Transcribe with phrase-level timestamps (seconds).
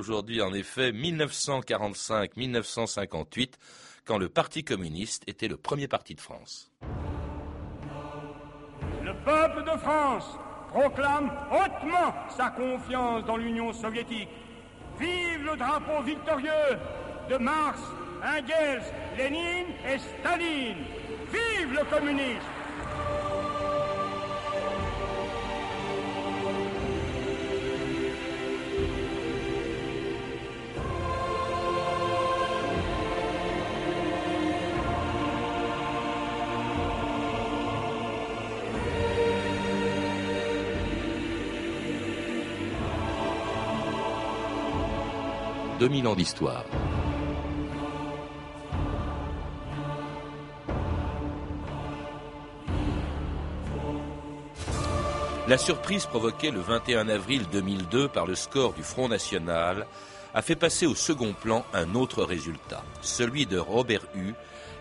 [0.00, 3.52] aujourd'hui en effet 1945-1958,
[4.04, 6.72] quand le Parti communiste était le premier parti de France.
[9.04, 10.36] Le peuple de France
[10.70, 14.28] proclame hautement sa confiance dans l'Union soviétique.
[14.98, 16.76] Vive le drapeau victorieux
[17.28, 17.78] de Marx,
[18.22, 18.82] Engels,
[19.16, 20.84] Lénine et Staline.
[21.30, 22.59] Vive le communisme
[45.80, 46.64] 2000 ans d'histoire.
[55.48, 59.86] La surprise provoquée le 21 avril 2002 par le score du Front National
[60.34, 64.34] a fait passer au second plan un autre résultat, celui de Robert Hue,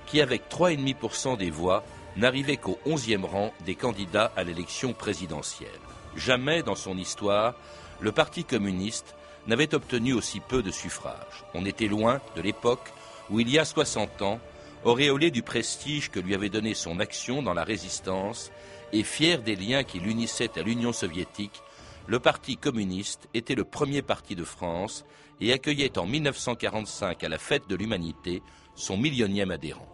[0.05, 1.85] qui avec 3,5% des voix
[2.17, 5.69] n'arrivait qu'au 11e rang des candidats à l'élection présidentielle.
[6.17, 7.53] Jamais dans son histoire,
[8.01, 9.15] le Parti communiste
[9.47, 11.45] n'avait obtenu aussi peu de suffrages.
[11.53, 12.91] On était loin de l'époque
[13.29, 14.39] où, il y a 60 ans,
[14.83, 18.51] auréolé du prestige que lui avait donné son action dans la résistance
[18.93, 21.61] et fier des liens qui l'unissaient à l'Union soviétique,
[22.07, 25.05] le Parti communiste était le premier parti de France
[25.41, 28.41] et accueillait en 1945 à la fête de l'humanité
[28.75, 29.87] son millionième adhérent.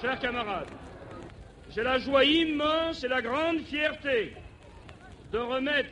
[0.00, 0.70] Chers camarades,
[1.74, 4.34] j'ai la joie immense et la grande fierté
[5.32, 5.90] de remettre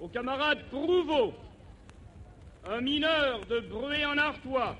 [0.00, 1.32] aux camarades Prouveau,
[2.66, 4.76] un mineur de Bruay en Artois,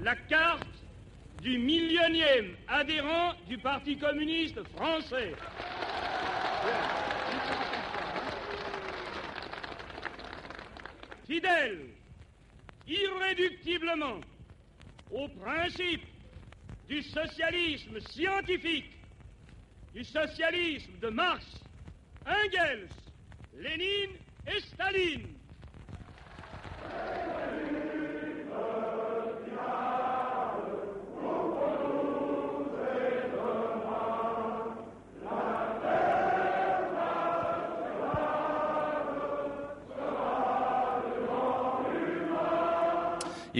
[0.00, 0.66] la carte
[1.42, 5.32] du millionième adhérent du Parti communiste français.
[11.26, 11.86] Fidèle,
[12.86, 14.20] irréductiblement
[15.10, 16.02] au principe
[16.88, 18.90] du socialisme scientifique,
[19.94, 21.44] du socialisme de Marx,
[22.26, 22.88] Engels,
[23.56, 24.16] Lénine
[24.46, 25.39] et Staline,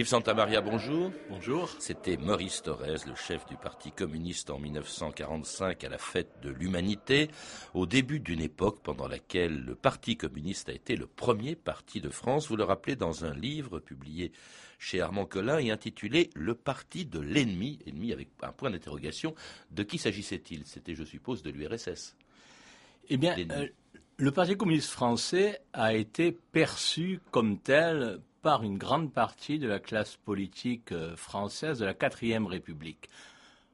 [0.01, 1.11] Yves Santamaria, bonjour.
[1.29, 1.69] Bonjour.
[1.77, 7.29] C'était Maurice Thorez, le chef du Parti communiste en 1945 à la fête de l'humanité,
[7.75, 12.09] au début d'une époque pendant laquelle le Parti communiste a été le premier parti de
[12.09, 12.47] France.
[12.47, 14.31] Vous le rappelez dans un livre publié
[14.79, 19.35] chez Armand Collin et intitulé Le parti de l'ennemi, ennemi avec un point d'interrogation.
[19.69, 20.65] De qui s'agissait-il?
[20.65, 22.15] C'était, je suppose, de l'URSS.
[23.09, 23.67] Eh bien, euh,
[24.17, 29.79] le Parti communiste français a été perçu comme tel par une grande partie de la
[29.79, 33.09] classe politique euh, française de la quatrième République.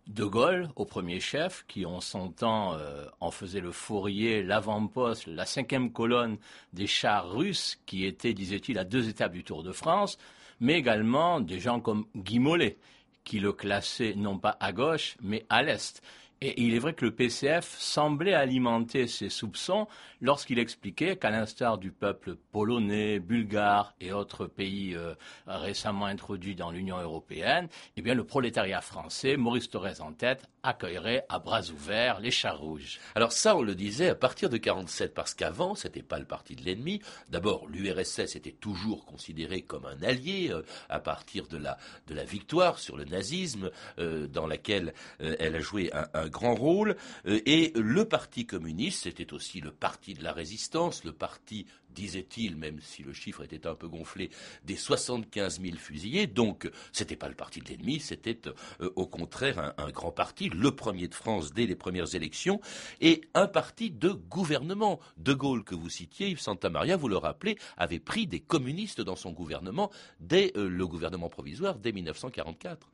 [0.08, 5.28] De Gaulle, au premier chef, qui en son temps euh, en faisait le fourrier, l'avant-poste,
[5.28, 6.38] la cinquième colonne
[6.74, 10.18] des chars russes, qui étaient, disait-il, à deux étapes du Tour de France,
[10.60, 12.78] mais également des gens comme Guy Mollet,
[13.24, 16.02] qui le classaient non pas à gauche, mais à l'est.
[16.40, 19.88] Et il est vrai que le PCF semblait alimenter ses soupçons
[20.22, 25.16] lorsqu'il expliquait qu'à l'instar du peuple polonais, bulgare et autres pays euh,
[25.48, 31.26] récemment introduits dans l'Union européenne, eh bien le prolétariat français, Maurice Thorez en tête, accueillerait
[31.30, 33.00] à bras ouverts les chars rouges.
[33.16, 36.56] Alors ça, on le disait à partir de 47, parce qu'avant, c'était pas le parti
[36.56, 37.02] de l'ennemi.
[37.30, 41.78] D'abord, l'URSS était toujours considéré comme un allié euh, à partir de la
[42.08, 46.96] de la victoire sur le nazisme, euh, dans laquelle elle a joué un grand rôle.
[47.26, 51.66] Euh, et le Parti communiste, c'était aussi le parti de la résistance, le parti
[51.98, 54.30] disait-il, même si le chiffre était un peu gonflé,
[54.64, 56.28] des 75 000 fusillés.
[56.28, 58.40] Donc, c'était pas le parti de l'ennemi, c'était
[58.82, 62.62] euh, au contraire un, grand parti, le premier de France dès les premières élections,
[63.02, 65.00] et un parti de gouvernement.
[65.18, 69.16] De Gaulle, que vous citiez, Yves Santamaria, vous le rappelez, avait pris des communistes dans
[69.16, 69.90] son gouvernement
[70.20, 72.88] dès euh, le gouvernement provisoire, dès 1944.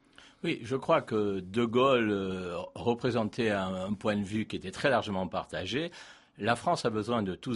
[0.44, 4.90] Oui, je crois que De Gaulle euh, représentait un, point de vue qui était très
[4.90, 5.90] largement partagé.
[6.40, 7.54] La France a besoin de tous,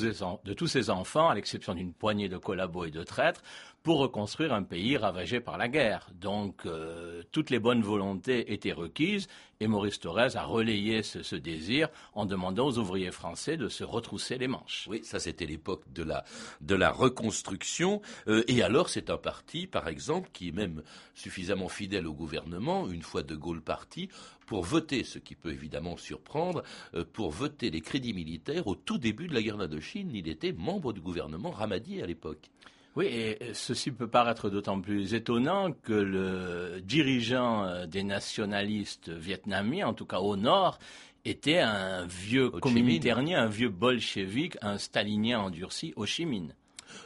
[0.67, 3.41] ses, enfants, à l'exception d'une poignée de collabos et de traîtres,
[3.81, 6.09] pour reconstruire un pays ravagé par la guerre.
[6.13, 9.27] Donc euh, toutes les bonnes volontés étaient requises
[9.59, 14.37] et Maurice Thorez a relayé ce, désir en demandant aux ouvriers français de se retrousser
[14.37, 14.87] les manches.
[14.89, 16.23] Oui, ça c'était l'époque de la,
[16.61, 18.01] de la reconstruction.
[18.27, 20.83] Euh, et alors c'est un parti, par exemple, qui est même
[21.15, 24.09] suffisamment fidèle au gouvernement, une fois De Gaulle parti,
[24.47, 26.63] pour voter, ce qui peut évidemment surprendre,
[26.95, 30.09] euh, pour voter les crédits militaires au tout début de la guerre d'Indochine.
[30.15, 32.49] Il était membre du gouvernement Ramadier à l'époque.
[32.95, 39.89] Oui, et ceci peut paraître d'autant plus étonnant que le dirigeant euh, des nationalistes vietnamiens,
[39.89, 40.79] en tout cas au nord,
[41.25, 46.53] était un vieux communiternien, un vieux bolchevique, un stalinien endurci, Ho Chi Minh.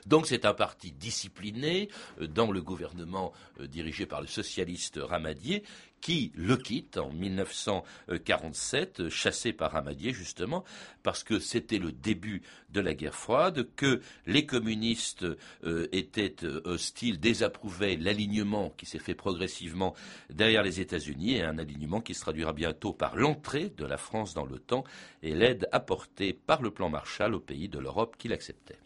[0.05, 1.89] Donc c'est un parti discipliné
[2.19, 5.63] euh, dans le gouvernement euh, dirigé par le socialiste Ramadier
[6.01, 10.63] qui le quitte en 1947, chassé par Ramadier justement,
[11.03, 12.41] parce que c'était le début
[12.71, 15.25] de la guerre froide, que les communistes
[15.63, 19.93] euh, étaient hostiles, désapprouvaient l'alignement qui s'est fait progressivement
[20.29, 24.33] derrière les États-Unis, et un alignement qui se traduira bientôt par l'entrée de la France
[24.33, 24.83] dans l'OTAN
[25.21, 28.79] et l'aide apportée par le plan Marshall aux pays de l'Europe qui l'acceptaient.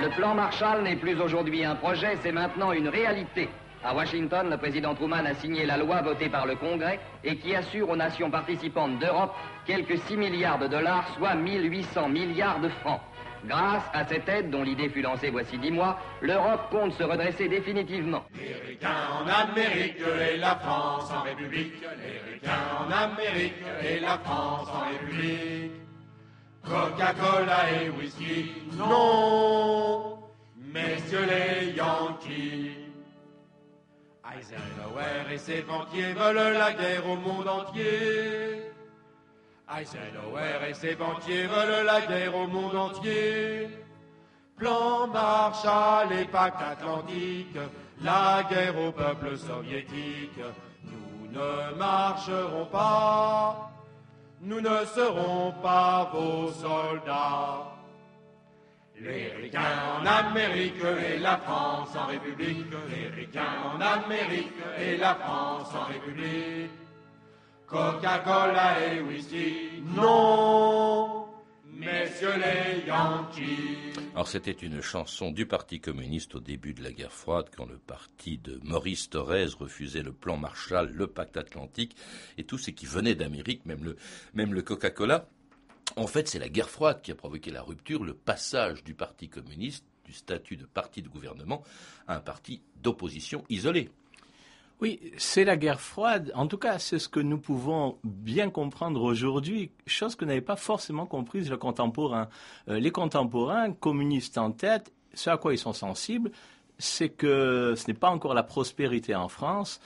[0.00, 3.48] Le plan Marshall n'est plus aujourd'hui un projet, c'est maintenant une réalité.
[3.82, 7.54] À Washington, le président Truman a signé la loi votée par le Congrès et qui
[7.56, 9.34] assure aux nations participantes d'Europe
[9.66, 13.00] quelques 6 milliards de dollars, soit 1800 milliards de francs.
[13.44, 17.48] Grâce à cette aide, dont l'idée fut lancée voici dix mois, l'Europe compte se redresser
[17.48, 18.22] définitivement.
[18.84, 19.96] En Amérique
[20.30, 21.74] et la France en République.
[26.68, 30.18] Coca-Cola et whisky, non,
[30.56, 32.76] messieurs les Yankees.
[34.30, 38.62] Eisenhower et ses banquiers veulent la guerre au monde entier.
[39.74, 43.68] Eisenhower et ses banquiers veulent la guerre au monde entier.
[44.56, 47.56] Plan Marshall et pacte atlantique,
[48.02, 50.40] la guerre au peuple soviétique.
[50.84, 53.70] Nous ne marcherons pas
[54.40, 57.74] nous ne serons pas vos soldats.
[59.00, 65.14] Les ricains en Amérique et la France en République, les ricains en Amérique et la
[65.14, 66.70] France en République.
[67.66, 71.27] Coca-Cola et whisky, non
[71.78, 73.94] Messieurs les Yankees.
[74.12, 77.78] Alors c'était une chanson du Parti communiste au début de la guerre froide, quand le
[77.78, 81.94] parti de Maurice Thorez refusait le plan Marshall, le pacte atlantique
[82.36, 83.96] et tout ce qui venait d'Amérique, même le,
[84.34, 85.28] même le Coca-Cola.
[85.94, 89.28] En fait, c'est la guerre froide qui a provoqué la rupture, le passage du Parti
[89.28, 91.62] communiste, du statut de parti de gouvernement,
[92.08, 93.88] à un parti d'opposition isolé.
[94.80, 96.30] Oui, c'est la guerre froide.
[96.36, 100.54] En tout cas, c'est ce que nous pouvons bien comprendre aujourd'hui, chose que n'avaient pas
[100.54, 102.28] forcément comprise le contemporain.
[102.68, 106.30] Euh, les contemporains, communistes en tête, ce à quoi ils sont sensibles,
[106.78, 109.80] c'est que ce n'est pas encore la prospérité en France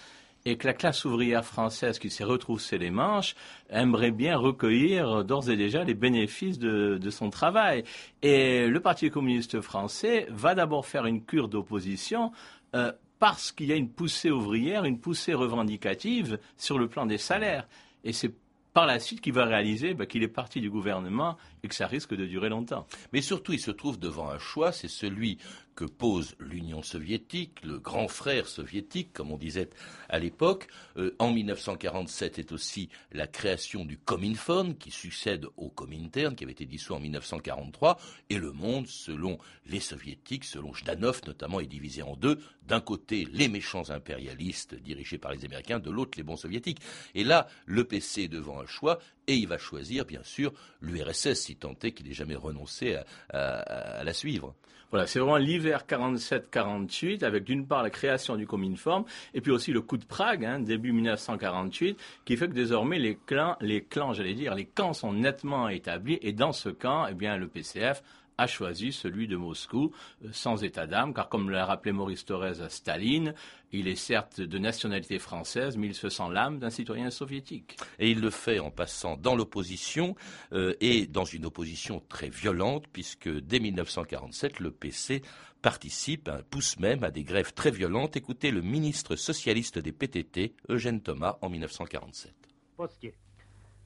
[0.45, 3.35] et que la classe ouvrière française qui s'est retroussée les manches
[3.71, 7.85] aimerait bien recueillir d'ores et déjà les bénéfices de, son travail.
[8.21, 12.33] Et le Parti communiste français va d'abord faire une cure d'opposition
[12.75, 12.93] euh,
[13.23, 17.69] parce qu'il y a une poussée ouvrière, une poussée revendicative sur le plan des salaires.
[18.03, 18.35] Et c'est
[18.73, 21.87] par la suite qu'il va réaliser bah, qu'il est parti du gouvernement et que ça
[21.87, 22.85] risque de durer longtemps.
[23.13, 25.39] Mais surtout, il se trouve devant un choix, c'est celui
[25.75, 29.71] que pose l'Union soviétique, le grand frère soviétique, comme on disait
[30.09, 30.69] à l'époque.
[30.97, 36.53] Euh, en 1947 est aussi la création du Comintern, qui succède au Comintern, qui avait
[36.53, 37.99] été dissous en 1943.
[38.31, 42.39] Et le monde, selon les soviétiques, selon Jdanov notamment, est divisé en deux.
[42.67, 46.81] D'un côté, les méchants impérialistes dirigés par les Américains, de l'autre, les bons soviétiques.
[47.15, 51.35] Et là, le PC est devant un choix, et il va choisir, bien sûr, l'URSS,
[51.35, 52.97] si tant est qu'il n'ait jamais renoncé
[53.31, 54.55] à la suivre.
[54.91, 59.73] Voilà, c'est vraiment l'hiver 47-48, avec d'une part la création du Cominform, et puis aussi
[59.73, 64.13] le coup de Prague, hein, début 1948, qui fait que désormais les clans, les clans,
[64.13, 68.03] j'allais dire, les camps sont nettement établis, et dans ce camp, eh bien, le PCF
[68.39, 69.93] a choisi celui de Moscou,
[70.25, 73.35] euh, sans état d'âme, car comme l'a rappelé Maurice Thorez à Staline,
[73.73, 77.77] il est certes de nationalité française, mais il se sent l'âme d'un citoyen soviétique.
[77.99, 80.15] Et il le fait en passant dans l'opposition,
[80.53, 85.23] euh, et dans une opposition très violente, puisque dès 1947, le PC
[85.63, 88.17] participe, pousse même à des grèves très violentes.
[88.17, 92.35] Écoutez le ministre socialiste des PTT, Eugène Thomas, en 1947.
[92.77, 93.15] Postier.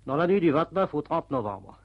[0.07, 1.79] Dans la nuit du 29 au 30 novembre,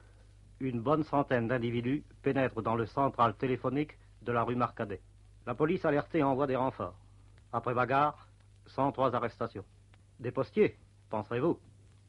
[0.62, 5.00] une bonne centaine d'individus pénètrent dans le central téléphonique de la rue Marcadet.
[5.46, 6.94] La police alertée envoie des renforts.
[7.52, 8.28] Après bagarre,
[8.66, 9.64] 103 arrestations.
[10.20, 10.76] Des postiers,
[11.10, 11.58] penserez-vous?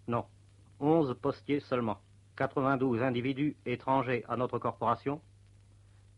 [0.08, 0.26] Non.
[0.80, 1.98] 11 postiers seulement.
[2.36, 5.20] 92 individus étrangers à notre corporation,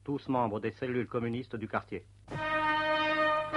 [0.04, 2.06] tous membres des cellules communistes du quartier.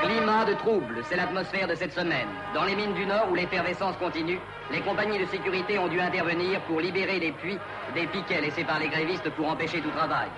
[0.01, 2.29] Climat de trouble, c'est l'atmosphère de cette semaine.
[2.55, 4.39] Dans les mines du Nord où l'effervescence continue,
[4.71, 7.59] les compagnies de sécurité ont dû intervenir pour libérer les puits
[7.95, 10.29] des piquets laissés par les grévistes pour empêcher tout travail.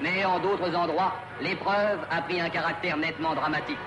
[0.00, 3.78] Mais en d'autres endroits, l'épreuve a pris un caractère nettement dramatique.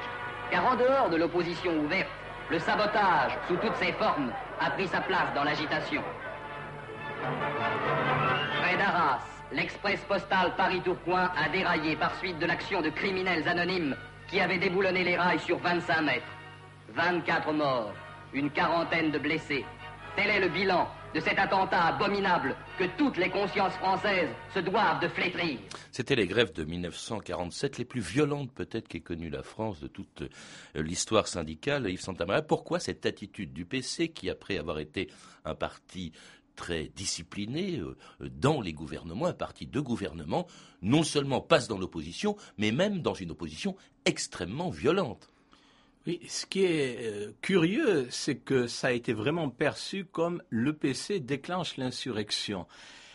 [0.51, 2.09] Car en dehors de l'opposition ouverte,
[2.49, 6.01] le sabotage, sous toutes ses formes, a pris sa place dans l'agitation.
[8.61, 9.19] Près d'Arras,
[9.51, 13.95] l'express postal Paris-Tourcoing a déraillé par suite de l'action de criminels anonymes
[14.29, 16.25] qui avaient déboulonné les rails sur 25 mètres.
[16.93, 17.93] 24 morts,
[18.33, 19.65] une quarantaine de blessés.
[20.15, 25.01] Tel est le bilan de cet attentat abominable que toutes les consciences françaises se doivent
[25.01, 25.57] de flétrir.
[25.91, 30.21] C'était les grèves de 1947, les plus violentes peut-être qu'ait connues la France de toute
[30.21, 31.89] euh, l'histoire syndicale.
[31.89, 35.09] Yves Santamaria, pourquoi cette attitude du PC qui, après avoir été
[35.45, 36.12] un parti
[36.59, 40.45] très discipliné euh, dans les gouvernements, un parti de gouvernement,
[40.81, 45.29] non seulement passe dans l'opposition, mais même dans une opposition extrêmement violente.
[46.05, 50.73] Oui, ce qui est euh, curieux, c'est que ça a été vraiment perçu comme le
[50.73, 52.67] PC déclenche l'insurrection.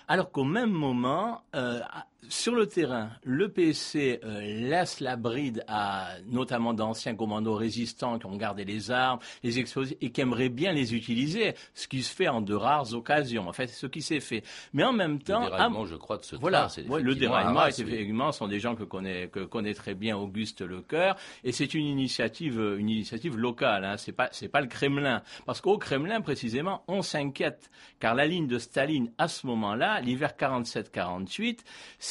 [0.08, 1.80] Alors qu'au même moment, euh,
[2.28, 8.26] sur le terrain, le PC euh, laisse la bride à notamment d'anciens commandos résistants qui
[8.26, 12.14] ont gardé les armes, les explosifs et qui aimeraient bien les utiliser, ce qui se
[12.14, 13.48] fait en de rares occasions.
[13.48, 14.42] En fait, c'est ce qui s'est fait.
[14.72, 18.32] Mais en même temps, le déraillement, je crois, de ce voilà, train, le déraillement, effectivement,
[18.32, 22.60] sont des gens que connaît, que connaît très bien Auguste Lecoeur, et c'est une initiative,
[22.78, 23.84] une initiative locale.
[23.84, 28.26] Hein, c'est pas, c'est pas le Kremlin, parce qu'au Kremlin précisément, on s'inquiète, car la
[28.26, 31.60] ligne de Staline à ce moment-là, l'hiver 47-48,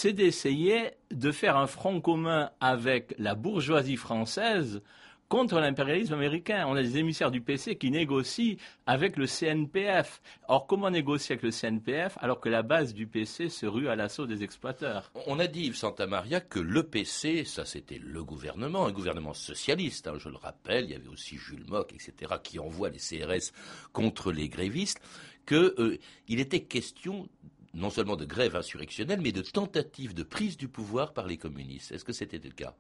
[0.04, 4.82] c'est d'essayer de faire un front commun avec la bourgeoisie française
[5.30, 6.66] contre l'impérialisme américain.
[6.68, 10.22] On a des émissaires du PC qui négocient avec le CNPF.
[10.50, 13.96] Or, comment négocier avec le CNPF alors que la base du PC se rue à
[13.96, 15.10] l'assaut des exploiteurs?
[15.26, 20.10] On a dit, Yves Santamaria, que le PC, ça c'était le gouvernement, un gouvernement socialiste,
[20.10, 23.54] hein, je le rappelle, il y avait aussi Jules Mock, etc., qui envoie les CRS
[23.94, 25.00] contre les grévistes,
[25.48, 27.30] qu'il euh, était question
[27.74, 31.92] non seulement de grève insurrectionnelle, mais de tentative de prise du pouvoir par les communistes.
[31.92, 32.76] Est-ce que c'était le cas?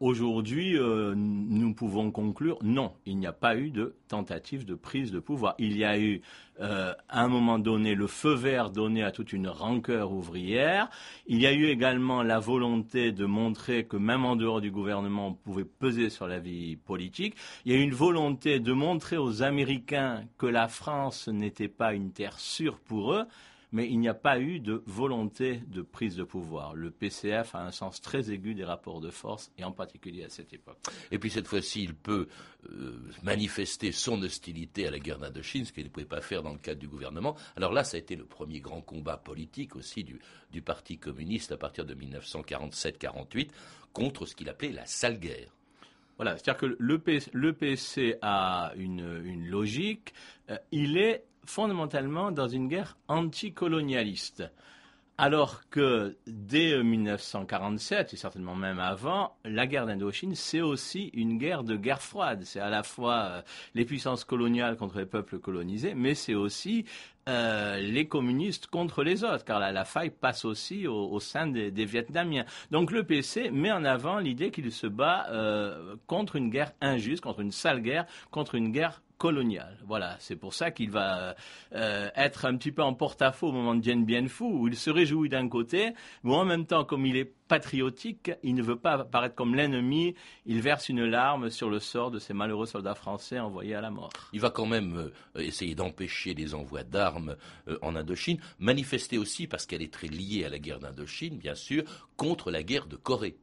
[0.00, 5.12] Aujourd'hui, euh, nous pouvons conclure non, il n'y a pas eu de tentative de prise
[5.12, 5.54] de pouvoir.
[5.58, 6.22] Il y a eu,
[6.60, 10.88] euh, à un moment donné, le feu vert donné à toute une rancœur ouvrière.
[11.26, 15.28] Il y a eu également la volonté de montrer que même en dehors du gouvernement,
[15.28, 17.34] on pouvait peser sur la vie politique.
[17.66, 21.92] Il y a eu une volonté de montrer aux Américains que la France n'était pas
[21.92, 23.26] une terre sûre pour eux
[23.72, 26.74] mais il n'y a pas eu de volonté de prise de pouvoir.
[26.74, 30.28] Le PCF a un sens très aigu des rapports de force, et en particulier à
[30.28, 30.78] cette époque.
[31.10, 32.28] Et puis cette fois-ci, il peut
[32.68, 36.52] euh, manifester son hostilité à la guerre d'Indochine, ce qu'il ne pouvait pas faire dans
[36.52, 37.36] le cadre du gouvernement.
[37.56, 40.20] Alors là, ça a été le premier grand combat politique aussi du,
[40.62, 43.48] Parti communiste à partir de 1947-48
[43.94, 45.48] contre ce qu'il appelait la sale guerre.
[46.16, 46.98] Voilà, c'est-à-dire que le,
[47.54, 50.12] PC, a une, logique.
[50.50, 54.50] Euh, il est fondamentalement dans une guerre anticolonialiste.
[55.22, 61.62] Alors que dès 1947, et certainement même avant, la guerre d'Indochine, c'est aussi une guerre
[61.62, 62.40] de guerre froide.
[62.44, 63.42] C'est à la fois euh,
[63.74, 66.86] les puissances coloniales contre les peuples colonisés, mais c'est aussi
[67.28, 72.46] euh, les communistes contre les autres, car la, faille passe aussi au, sein des, Vietnamiens.
[72.70, 77.22] Donc le PC met en avant l'idée qu'il se bat euh, contre une guerre injuste,
[77.22, 79.76] contre une sale guerre, contre une guerre colonial.
[79.86, 81.36] Voilà, c'est pour ça qu'il va
[81.74, 84.74] euh, être un petit peu en porte-à-faux au moment de Dien Bien Phu, où il
[84.74, 85.92] se réjouit d'un côté,
[86.24, 90.14] mais en même temps, comme il est patriotique, il ne veut pas apparaître comme l'ennemi,
[90.46, 93.90] il verse une larme sur le sort de ces malheureux soldats français envoyés à la
[93.90, 94.10] mort.
[94.32, 94.96] Il va quand même
[95.36, 97.36] euh, essayer d'empêcher les envois d'armes
[97.68, 101.54] euh, en Indochine, manifester aussi, parce qu'elle est très liée à la guerre d'Indochine, bien
[101.54, 101.84] sûr,
[102.16, 103.36] contre la guerre de Corée.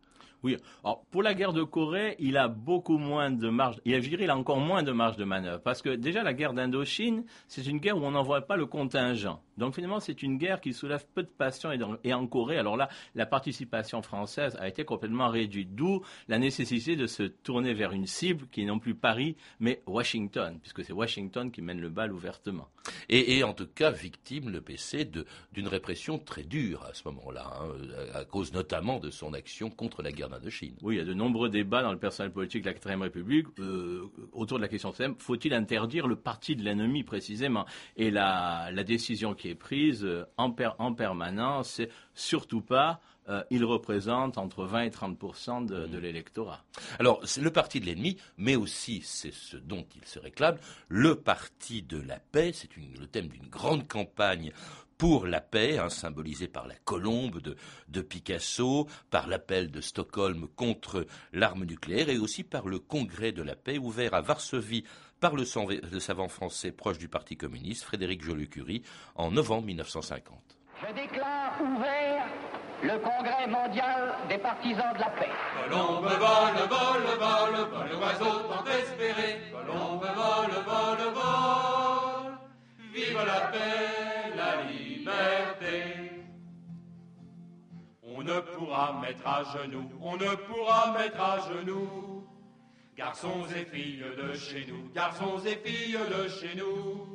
[0.44, 0.58] Oui.
[0.84, 3.77] Alors, pour la guerre de Corée, il a beaucoup moins de marge.
[3.86, 5.62] Il a, je a encore moins de marge de manœuvre.
[5.62, 9.41] Parce que déjà, la guerre d'Indochine, c'est une guerre où on n'envoie pas le contingent.
[9.58, 11.72] Donc, finalement, c'est une guerre qui soulève peu de passion.
[12.03, 15.74] Et, en Corée, alors là, la participation française a été complètement réduite.
[15.74, 19.82] D'où la nécessité de se tourner vers une cible qui est non plus Paris, mais
[19.88, 22.67] Washington, puisque c'est Washington qui mène le bal ouvertement.
[23.10, 25.10] Et, en tout cas, victime, le PC,
[25.51, 27.70] d'une répression très dure à ce moment-là, hein,
[28.13, 30.75] à cause notamment de son action contre la guerre d'Indochine.
[30.81, 33.48] Oui, il y a de nombreux débats dans le personnel politique de la 4 République
[33.60, 37.65] euh, autour de la question de faut-il interdire le parti de l'ennemi précisément
[37.96, 43.65] Et la, décision qui est prise euh, en, en permanence, c'est surtout pas euh, il
[43.65, 46.01] représente entre 20 et 30 de, de mmh.
[46.01, 46.63] l'électorat.
[46.98, 50.57] Alors, c'est le parti de l'ennemi, mais aussi, c'est ce dont il se réclame,
[50.88, 52.51] le parti de la paix.
[52.53, 54.53] C'est le thème d'une grande campagne
[54.98, 61.06] pour la paix, hein, symbolisé par la colombe de, Picasso, par l'appel de Stockholm contre
[61.34, 64.84] l'arme nucléaire et aussi par le congrès de la paix ouvert à Varsovie
[65.20, 68.84] par le, savant français proche du Parti communiste, Frédéric Joliot-Curie,
[69.16, 70.58] en novembre 1950.
[70.82, 72.25] Je déclare ouvert
[72.84, 75.30] le congrès mondial des partisans de la paix.
[75.63, 79.42] Colombe vole, vole, vole, vole, oiseau tant espéré.
[79.51, 82.38] Colombe vole, vole, vole,
[82.94, 84.17] vive la paix,
[88.27, 92.27] ne pourra mettre à genoux, on ne pourra mettre à genoux.
[92.96, 97.07] Garçons et filles de chez nous, garçons et filles de chez nous.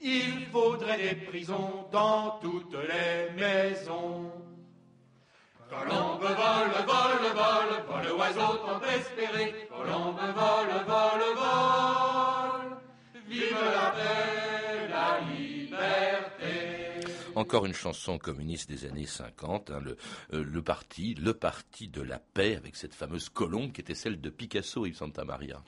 [0.00, 4.32] Il faudrait des prisons dans toutes les maisons.
[5.70, 9.68] Colombe vole, vole, vole, vole, oiseau tant espéré.
[9.70, 12.76] Colombe vole, vole, vole.
[13.28, 14.43] Vive la paix.
[17.36, 19.96] Encore une chanson communiste des années 50, hein, le,
[20.32, 24.20] euh, le, parti, le parti de la paix, avec cette fameuse colombe qui était celle
[24.20, 25.62] de Picasso, Yves Santa Maria.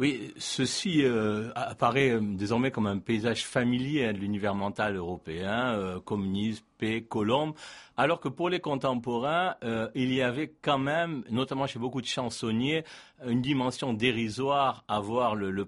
[0.00, 6.64] Oui, ceci euh, apparaît euh, désormais comme un paysage familier de l'univers mental européen, communisme,
[6.84, 7.54] paix, colombe,
[7.96, 12.06] alors que pour les contemporains, euh, il y avait quand même, notamment chez beaucoup de
[12.06, 12.84] chansonniers,
[13.26, 15.64] une dimension dérisoire à voir le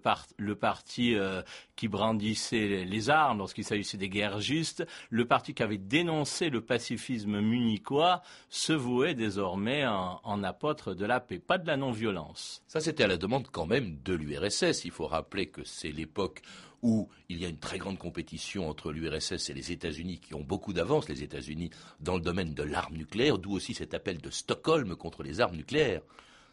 [0.56, 1.42] parti euh,
[1.74, 6.60] qui brandissait les armes lorsqu'il s'agissait des guerres justes, le parti qui avait dénoncé le
[6.60, 8.20] pacifisme munichois,
[8.50, 12.62] se vouait désormais en, en apôtre de la paix, pas de la non-violence.
[12.66, 14.84] Ça, c'était à la demande quand même de l'URSS.
[14.84, 16.42] Il faut rappeler que c'est l'époque
[16.86, 20.44] où il y a une très grande compétition entre l'URSS et les États-Unis qui ont
[20.44, 24.30] beaucoup d'avance, les États-Unis, dans le domaine de l'arme nucléaire, d'où aussi cet appel de
[24.30, 26.02] Stockholm contre les armes nucléaires.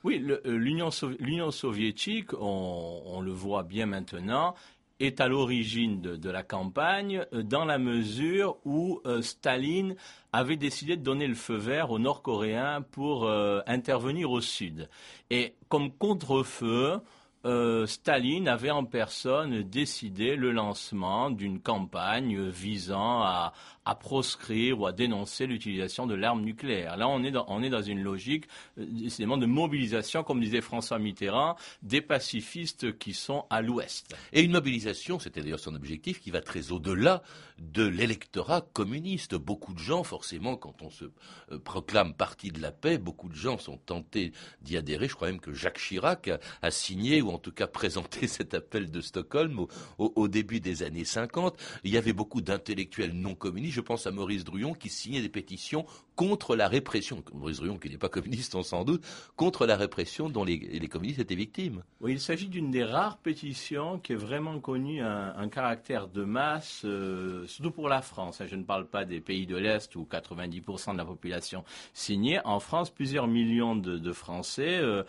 [0.04, 4.56] Oui, euh, l'Union soviétique, on, le voit bien maintenant,
[5.00, 9.96] est à l'origine de, la campagne euh, dans la mesure où euh, Staline
[10.32, 13.30] avait décidé de donner le feu vert aux Nord-Coréens pour
[13.68, 14.90] intervenir au Sud.
[15.30, 17.00] Et comme contre-feu,
[17.45, 23.53] euh, Staline avait en personne décidé le lancement d'une campagne visant à,
[24.00, 26.95] proscrire ou à dénoncer l'utilisation de l'arme nucléaire.
[26.95, 28.45] Là, on est dans, on est dans une logique
[28.77, 34.15] euh, décidément de mobilisation, comme disait François Mitterrand, des pacifistes qui sont à l'ouest.
[34.31, 37.23] Et une mobilisation, c'était d'ailleurs son objectif, qui va très au-delà
[37.59, 39.35] de l'électorat communiste.
[39.35, 41.05] Beaucoup de gens, forcément, quand on se
[41.51, 44.31] euh, proclame parti de la paix, beaucoup de gens sont tentés
[44.62, 45.09] d'y adhérer.
[45.09, 48.54] Je crois même que Jacques Chirac a, a signé ou en tout cas présenté cet
[48.54, 49.67] appel de Stockholm au,
[49.98, 51.58] au, au début des années 50.
[51.84, 53.76] Il y avait beaucoup d'intellectuels non communistes.
[53.76, 57.23] Je pense à Maurice Druon qui signait des pétitions contre la répression.
[57.34, 59.04] Maurice Druon, qui n'est pas communiste, on s'en doute,
[59.36, 61.84] contre la répression dont les, communistes étaient victimes.
[62.06, 67.45] Il s'agit d'une des rares pétitions qui est vraiment connue un, caractère de masse, euh,
[67.47, 68.41] surtout pour la France.
[68.45, 72.39] Je ne parle pas des pays de l'Est où 90% de la population signait.
[72.45, 75.04] En France, plusieurs millions de, de Français euh,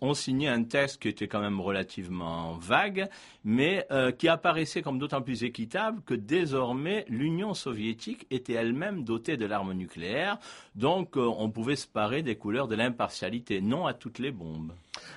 [0.00, 3.08] ont signé un texte qui était quand même relativement vague,
[3.44, 9.36] mais euh, qui apparaissait comme d'autant plus équitable que désormais l'Union soviétique était elle-même dotée
[9.36, 10.13] de l'arme nucléaire,
[10.74, 14.72] donc euh, on pouvait se parer des couleurs de l'impartialité, non à toutes les bombes.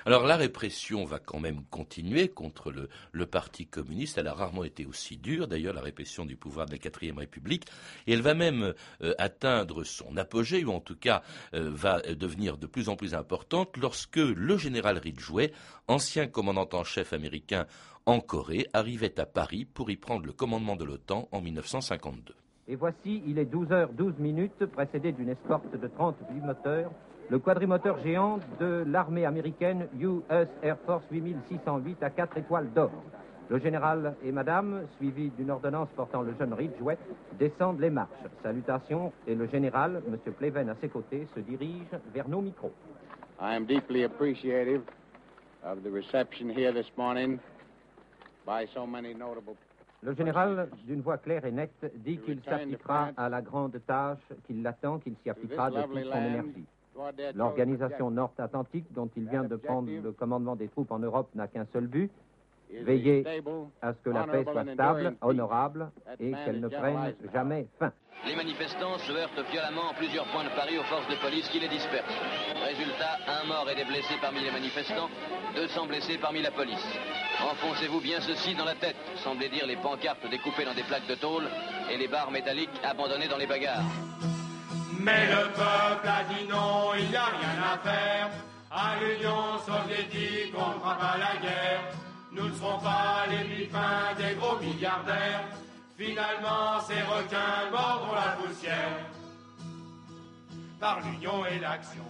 [0.06, 4.16] Alors la répression va quand même continuer contre le, Parti communiste.
[4.18, 7.66] Elle a rarement été aussi dure, d'ailleurs, la répression du pouvoir de la quatrième République.
[8.06, 11.22] Et elle va même euh, atteindre son apogée, ou en tout cas
[11.54, 15.52] euh, va devenir de plus en plus importante, lorsque le général Ridgway,
[15.88, 17.66] ancien commandant en chef américain
[18.06, 22.34] en Corée, arrivait à Paris pour y prendre le commandement de l'OTAN en 1952.
[22.68, 26.90] Et voici, il est 12 heures 12 minutes, précédé d'une escorte de 30 bimoteurs
[27.30, 32.90] le quadrimoteur géant de l'armée américaine US Air Force 8608 à 4 étoiles d'or.
[33.50, 36.96] Le général et madame, suivis d'une ordonnance portant le jeune Ridgway,
[37.38, 38.10] descendent les marches.
[38.42, 40.18] Salutations et le général, M.
[40.32, 42.72] Pleven à ses côtés, se dirige vers nos micros.
[43.40, 44.82] I am deeply appreciative
[45.62, 47.38] of the reception here this morning
[48.46, 49.56] by so many notable
[50.02, 54.62] le général, d'une voix claire et nette, dit qu'il s'appliquera à la grande tâche qu'il
[54.62, 56.64] l'attend, qu'il s'y appliquera de toute son énergie.
[57.34, 61.66] L'organisation nord-atlantique dont il vient de prendre le commandement des troupes en Europe n'a qu'un
[61.72, 62.10] seul but,
[62.70, 63.24] veiller
[63.82, 67.92] à ce que la paix soit stable, honorable et qu'elle ne prenne jamais fin.
[68.26, 71.60] Les manifestants se heurtent violemment en plusieurs points de Paris aux forces de police qui
[71.60, 72.20] les dispersent.
[72.64, 75.08] Résultat, un mort et des blessés parmi les manifestants,
[75.54, 76.84] 200 blessés parmi la police.
[77.40, 81.14] Enfoncez-vous bien ceci dans la tête, semblait dire les pancartes découpées dans des plaques de
[81.14, 81.44] tôle
[81.90, 83.86] et les barres métalliques abandonnées dans les bagarres.
[85.00, 88.30] Mais le peuple a dit non, il n'y a rien à faire.
[88.70, 92.07] À l'Union soviétique, on ne fera pas la guerre.
[92.32, 95.44] Nous ne serons pas les mille fins des gros milliardaires.
[95.96, 99.00] Finalement, ces requins mordront la poussière.
[100.78, 102.04] Par l'union et l'action,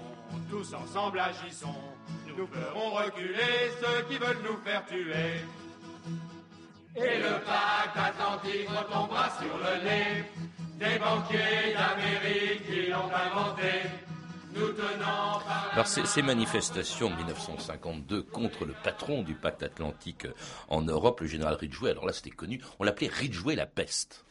[0.50, 1.82] tous ensemble agissons.
[2.36, 5.44] Nous ferons reculer ceux qui veulent nous faire tuer.
[6.96, 10.24] Et le pacte atlantique retombera sur le nez
[10.74, 13.88] des banquiers d'Amérique qui l'ont inventé.
[15.72, 20.26] Alors ces, manifestations de 1952 contre le patron du pacte atlantique
[20.68, 24.24] en Europe, le général Ridgway, alors là c'était connu, on l'appelait Ridgway la peste.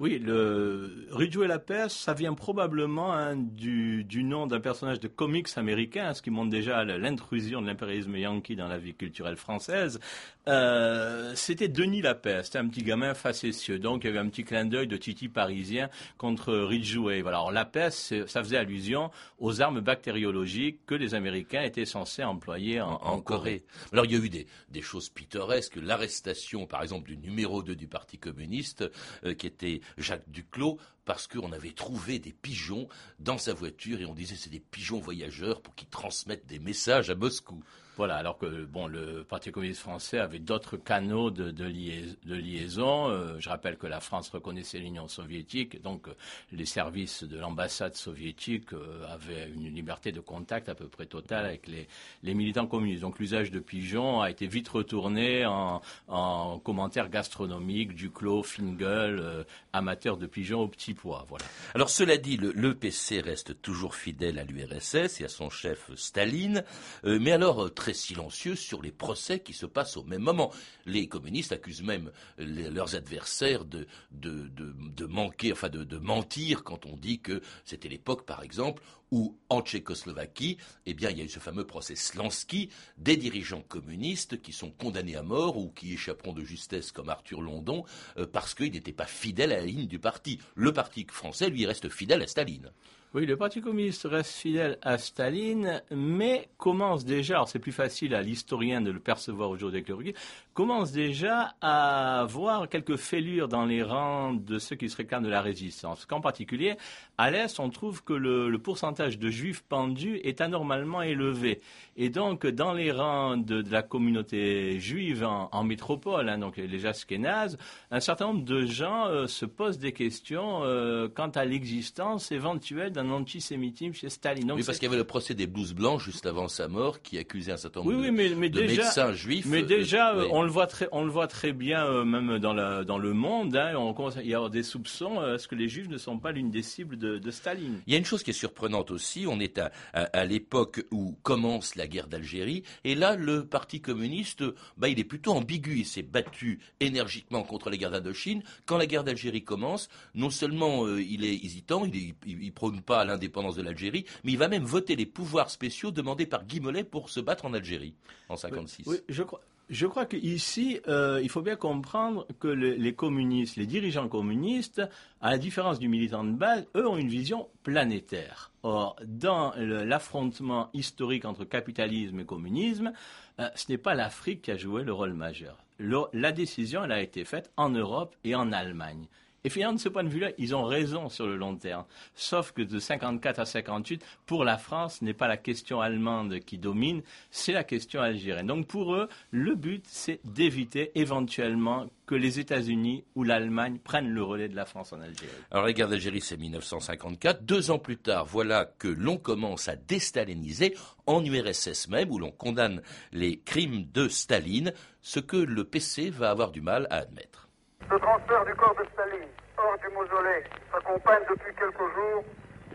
[0.00, 5.48] Oui, le Ridgeway la peste, ça vient probablement hein, du, nom d'un personnage de comics
[5.56, 10.00] américain, ce qui montre déjà l'intrusion de l'impérialisme yankee dans la vie culturelle française.
[10.48, 13.78] Euh, c'était Denis Lapeste, un petit gamin facétieux.
[13.78, 17.20] Donc il y avait un petit clin d'œil de Titi parisien contre Ridgeway.
[17.20, 17.36] Voilà.
[17.36, 22.80] Alors la peste, ça faisait allusion aux armes bactériologiques que les Américains étaient censés employer
[22.80, 23.64] en, Corée.
[23.92, 24.46] Alors il y a eu des,
[24.80, 25.76] choses pittoresques.
[25.76, 28.90] L'arrestation, par exemple, du numéro 2 du Parti communiste,
[29.26, 34.06] euh, qui était Jacques Duclos, parce qu'on avait trouvé des pigeons dans sa voiture et
[34.06, 37.62] on disait c'est des pigeons voyageurs pour qu'ils transmettent des messages à Moscou.
[38.00, 43.10] Voilà, alors que bon, le Parti communiste français avait d'autres canaux de, de, liaison.
[43.10, 46.14] Euh, je rappelle que la France reconnaissait l'Union soviétique, donc euh,
[46.50, 51.44] les services de l'ambassade soviétique euh, avaient une liberté de contact à peu près totale
[51.44, 51.88] avec les,
[52.22, 53.02] les militants communistes.
[53.02, 59.44] Donc l'usage de pigeons a été vite retourné en, en commentaires gastronomiques, du clos, Fingal,
[59.74, 61.26] amateurs de pigeons au petit pois.
[61.28, 61.44] Voilà.
[61.74, 66.64] Alors cela dit, le, PC reste toujours fidèle à l'URSS et à son chef Staline,
[67.04, 70.52] mais alors très silencieux sur les procès qui se passent au même moment.
[70.86, 77.20] Les communistes accusent même leurs adversaires de, de, manquer, enfin de, mentir quand on dit
[77.20, 81.40] que c'était l'époque, par exemple, où en Tchécoslovaquie, eh bien, il y a eu ce
[81.40, 86.44] fameux procès Slansky, des dirigeants communistes qui sont condamnés à mort ou qui échapperont de
[86.44, 87.84] justesse comme Arthur London
[88.18, 90.38] euh, parce qu'ils n'étaient pas fidèles à la ligne du parti.
[90.54, 92.70] Le parti français, lui, reste fidèle à Staline.
[93.12, 98.14] Oui, le Parti communiste reste fidèle à Staline, mais commence déjà, alors c'est plus facile
[98.14, 100.14] à l'historien de le percevoir aujourd'hui avec le recul,
[100.54, 105.28] commence déjà à voir quelques fêlures dans les rangs de ceux qui se réclament de
[105.28, 106.06] la résistance.
[106.06, 106.76] Qu'en particulier,
[107.18, 111.60] à l'Est, on trouve que le, pourcentage de juifs pendus est anormalement élevé.
[111.96, 117.56] Et donc, dans les rangs de, la communauté juive en, métropole, hein, donc les Askénazes,
[117.90, 122.92] un certain nombre de gens euh, se posent des questions euh, quant à l'existence éventuelle
[122.92, 124.50] d'un antisémitisme chez Staline.
[124.52, 127.18] oui, parce qu'il y avait le procès des blouses blanches juste avant sa mort qui
[127.18, 129.46] accusait un certain nombre de, médecins juifs.
[129.46, 132.52] Mais déjà, euh, on, le voit très, on le voit très bien, euh, même dans,
[132.52, 133.56] la, dans le monde.
[133.56, 135.20] Hein, on commence à y avoir des soupçons.
[135.20, 137.80] Euh, est-ce que les juifs ne sont pas l'une des cibles de, de, Staline?
[137.86, 139.26] Il y a une chose qui est surprenante aussi.
[139.28, 142.62] On est à, à, l'époque où commence la guerre d'Algérie.
[142.84, 144.44] Et là, le Parti communiste,
[144.76, 145.78] bah, il est plutôt ambigu.
[145.78, 148.42] Il s'est battu énergiquement contre la guerre d'Indochine.
[148.66, 153.56] Quand la guerre d'Algérie commence, non seulement il est hésitant, il ne prône pas l'indépendance
[153.56, 157.10] de l'Algérie, mais il va même voter les pouvoirs spéciaux demandés par Guy Mollet pour
[157.10, 157.94] se battre en Algérie
[158.28, 158.86] en 56.
[158.86, 159.40] Oui, je crois.
[159.70, 164.82] Je crois qu'ici, euh, il faut bien comprendre que les communistes, les dirigeants communistes,
[165.20, 168.50] à la différence du militant de base, eux ont une vision planétaire.
[168.64, 172.92] Or, dans l'affrontement historique entre capitalisme et communisme,
[173.38, 175.56] euh, ce n'est pas l'Afrique qui a joué le rôle majeur.
[175.78, 179.06] la décision, elle a été faite en Europe et en Allemagne.
[179.44, 181.84] Et finalement, de ce point de vue-là, ils ont raison sur le long terme.
[182.14, 186.40] Sauf que de 54 à 58, pour la France, ce n'est pas la question allemande
[186.40, 188.46] qui domine, c'est la question algérienne.
[188.46, 194.22] Donc pour eux, le but, c'est d'éviter éventuellement que les États-Unis ou l'Allemagne prennent le
[194.22, 195.30] relais de la France en Algérie.
[195.52, 197.44] Alors la guerre d'Algérie, c'est 1954.
[197.44, 200.74] Deux ans plus tard, voilà que l'on commence à déstaliniser
[201.06, 204.72] en URSS même, où l'on condamne les crimes de Staline,
[205.02, 207.48] ce que le PC va avoir du mal à admettre.
[207.88, 209.29] Ce transfert du corps de Staline
[209.62, 212.24] hors du mausolée s'accompagne depuis quelques jours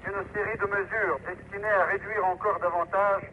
[0.04, 3.24] d'une série de mesures destinées à réduire encore davantage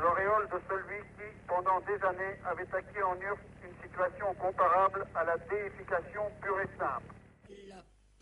[0.00, 5.24] l'auréole de celui qui, pendant des années, avait acquis en URSS une situation comparable à
[5.24, 7.14] la déification pure et simple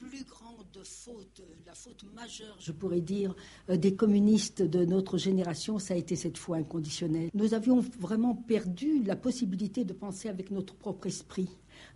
[0.03, 3.35] plus grande faute, la faute majeure, je pourrais dire,
[3.71, 7.31] euh, des communistes de notre génération, ça a été cette foi inconditionnelle.
[7.35, 11.49] Nous avions vraiment perdu la possibilité de penser avec notre propre esprit.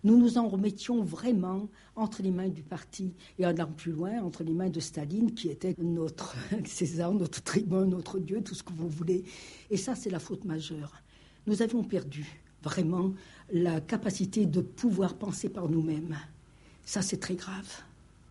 [0.03, 4.21] Nous nous en remettions vraiment entre les mains du parti et en allant plus loin,
[4.21, 8.63] entre les mains de Staline, qui était notre César, notre tribun, notre Dieu, tout ce
[8.63, 9.23] que vous voulez.
[9.69, 10.93] Et ça, c'est la faute majeure.
[11.45, 13.13] Nous avions perdu vraiment
[13.51, 16.17] la capacité de pouvoir penser par nous-mêmes.
[16.85, 17.67] Ça, c'est très grave.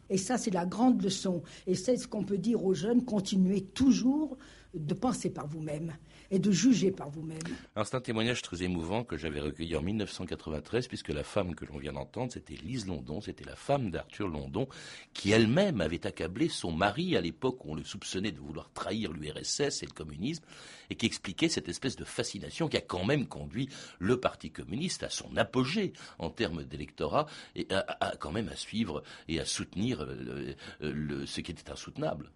[0.08, 1.42] Et ça, c'est la grande leçon.
[1.66, 4.36] Et c'est ce qu'on peut dire aux jeunes, continuez toujours
[4.74, 5.92] de penser par vous-même
[6.30, 7.38] et de juger par vous-même.
[7.84, 11.78] c'est un témoignage très émouvant que j'avais recueilli en 1993, puisque la femme que l'on
[11.78, 14.68] vient d'entendre, c'était Lise London, c'était la femme d'Arthur London,
[15.12, 19.12] qui elle-même avait accablé son mari à l'époque où on le soupçonnait de vouloir trahir
[19.12, 20.44] l'URSS et le communisme,
[20.90, 25.02] et qui expliquait cette espèce de fascination qui a quand même conduit le Parti communiste
[25.02, 30.00] à son apogée en termes d'électorat, et à, quand même à suivre et à soutenir
[30.00, 32.30] euh, ce qui était insoutenable.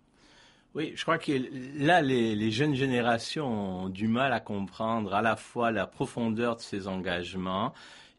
[0.77, 1.33] Oui, je crois que
[1.77, 6.61] là, les, jeunes générations ont du mal à comprendre à la fois la profondeur de
[6.61, 7.73] ces engagements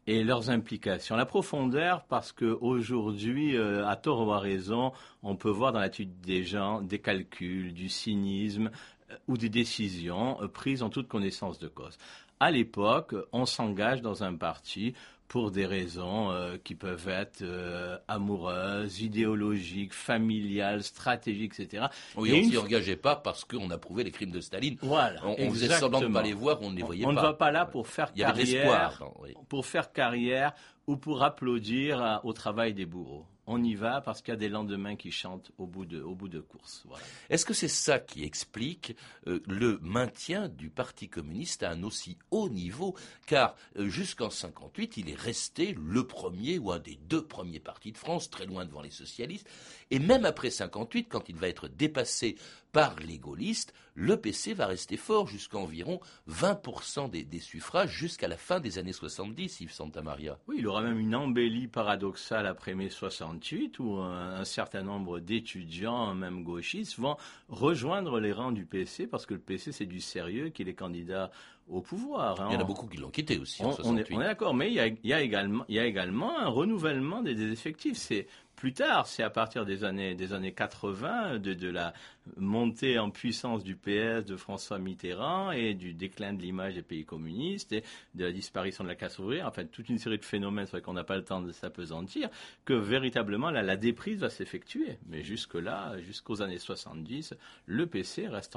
[0.06, 1.16] et leurs implications.
[1.16, 6.20] La profondeur, parce qu'aujourd'hui, euh, à tort ou à raison, on peut voir dans l'attitude
[6.20, 8.70] des gens des calculs, du cynisme
[9.10, 11.96] euh, ou des décisions euh, prises en toute connaissance de cause.
[12.38, 14.92] À l'époque, on s'engage dans un parti
[15.32, 21.86] pour des raisons euh, qui peuvent être euh, amoureuses, idéologiques, familiales, stratégiques, etc.
[22.16, 24.76] Oui, on ne s'y engageait pas parce qu'on approuvait les crimes de Staline.
[24.82, 25.22] Voilà.
[25.24, 27.08] On, faisait semblant de ne pas les voir, on ne les voyait pas.
[27.08, 29.34] On ne va pas là pour faire carrière, oui.
[29.48, 30.52] pour faire carrière
[30.86, 34.48] ou pour applaudir au travail des bourreaux on y va parce qu'il y a des
[34.48, 36.84] lendemains qui chantent au bout de, course.
[37.28, 42.16] Est-ce que c'est ça qui explique euh, le maintien du Parti communiste à un aussi
[42.30, 42.96] haut niveau?
[43.26, 47.92] Car euh, jusqu'en 58, il est resté le premier ou un des deux premiers partis
[47.92, 49.48] de France, très loin devant les socialistes.
[49.90, 52.36] Et même après 58, quand il va être dépassé
[52.72, 58.38] par les gaullistes, le PC va rester fort jusqu'à environ 20% des, suffrages jusqu'à la
[58.38, 60.38] fin des années 70, Yves Santamaria.
[60.48, 66.14] Oui, il aura même une embellie paradoxale après mai 68 où un, certain nombre d'étudiants,
[66.14, 67.16] même gauchistes, vont
[67.50, 71.30] rejoindre les rangs du PC parce que le PC c'est du sérieux, qu'il est candidat
[71.68, 72.40] au pouvoir.
[72.40, 72.48] Hein.
[72.50, 74.14] Il y en a beaucoup qui l'ont quitté aussi en 68.
[74.14, 77.34] On est, d'accord, mais il y, a, également, il y a également un renouvellement des,
[77.34, 77.96] des effectifs.
[77.96, 81.92] C'est plus tard, c'est à partir des années, des années 80, de, de, la
[82.36, 87.04] montée en puissance du PS de François Mitterrand et du déclin de l'image des pays
[87.04, 87.82] communistes et
[88.14, 90.90] de la disparition de la classe ouvrière, enfin toute une série de phénomènes sur lesquels
[90.90, 92.28] on n'a pas le temps de s'apesantir,
[92.64, 94.98] que véritablement la, la déprise va s'effectuer.
[95.06, 97.34] Mais jusque-là, jusqu'aux années 70,
[97.66, 98.56] le PC reste,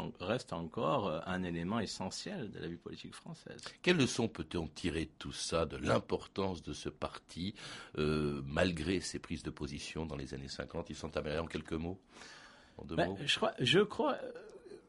[0.53, 3.61] encore euh, un élément essentiel de la vie politique française.
[3.81, 7.53] Quelle leçon peut-on tirer de tout ça, de l'importance de ce parti,
[7.97, 11.73] euh, malgré ses prises de position dans les années 50 Ils sont améliorés en quelques
[11.73, 11.99] mots
[12.77, 14.17] en deux mots je, crois, je crois,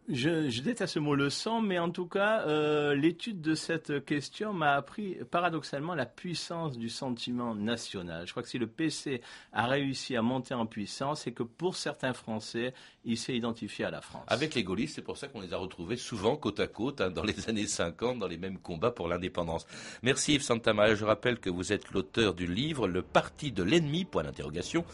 [0.09, 4.53] je, je, déteste ce mot leçon, mais en tout cas, euh, l'étude de cette question
[4.53, 8.27] m'a appris paradoxalement la puissance du sentiment national.
[8.27, 9.21] Je crois que si le PC
[9.53, 12.73] a réussi à monter en puissance, c'est que pour certains Français,
[13.07, 14.25] il s'est identifié à la France.
[14.27, 17.11] Avec les gaullistes, c'est pour ça qu'on les a retrouvés souvent côte à côte hein,
[17.11, 19.67] dans les années 50, dans les mêmes combats pour l'indépendance.
[20.03, 20.95] Merci Yves Santamaria.
[20.95, 24.85] Je rappelle que vous êtes l'auteur du livre Le parti de l'ennemi, point d'interrogation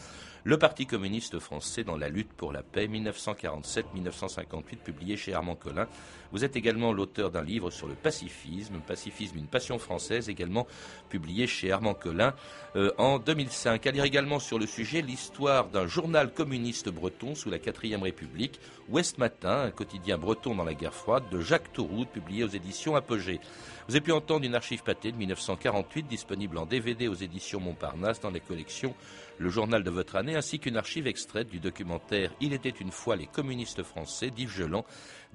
[0.45, 5.87] le Parti communiste français dans la lutte pour la paix 1947-1958, publié chez Armand Collin.
[6.33, 10.67] Vous êtes également l'auteur d'un livre sur le pacifisme, Pacifisme, une passion française, également
[11.09, 12.35] publié chez Armand Collin
[12.75, 13.87] euh, en 2005.
[13.87, 17.61] À lire également sur le sujet l'histoire d'un journal communiste breton sous la
[18.03, 22.45] 4ème République, Ouest Matin, un quotidien breton dans la guerre froide, de Jacques Touroud, publié
[22.45, 23.41] aux éditions Apogée.
[23.89, 28.21] Vous avez pu entendre une archive pâtée de 1948 disponible en DVD aux éditions Montparnasse
[28.21, 28.95] dans les collections
[29.39, 33.17] Le Journal de votre année ainsi qu'une archive extraite du documentaire Il était une fois
[33.17, 34.85] les communistes français d'Yves Geland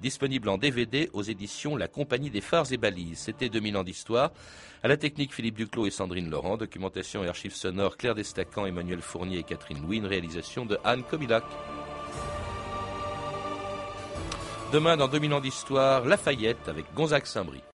[0.00, 3.18] disponible en DVD aux éditions La Compagnie des Phares et Balises.
[3.18, 4.32] C'était 2000 ans d'histoire.
[4.82, 6.56] À la technique, Philippe Duclos et Sandrine Laurent.
[6.56, 10.00] Documentation et archives sonores, Claire Destacan, Emmanuel Fournier et Catherine Louis.
[10.00, 11.44] Réalisation de Anne Comilac.
[14.70, 17.62] Demain, dans 2000 ans d'histoire, Lafayette avec Gonzague Saint-Brie.